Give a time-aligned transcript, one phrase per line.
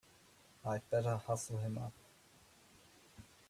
[0.65, 1.93] I'd better hustle him up!